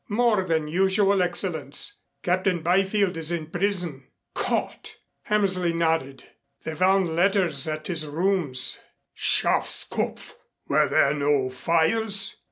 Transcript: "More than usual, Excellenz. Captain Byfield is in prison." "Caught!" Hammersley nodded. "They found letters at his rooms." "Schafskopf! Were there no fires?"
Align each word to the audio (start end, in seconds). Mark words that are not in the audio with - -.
"More 0.09 0.41
than 0.43 0.67
usual, 0.67 1.17
Excellenz. 1.21 1.93
Captain 2.23 2.63
Byfield 2.63 3.17
is 3.17 3.31
in 3.31 3.51
prison." 3.51 4.07
"Caught!" 4.33 4.95
Hammersley 5.25 5.73
nodded. 5.73 6.23
"They 6.63 6.73
found 6.73 7.15
letters 7.15 7.67
at 7.67 7.85
his 7.85 8.07
rooms." 8.07 8.79
"Schafskopf! 9.15 10.37
Were 10.67 10.87
there 10.89 11.13
no 11.13 11.51
fires?" 11.51 12.35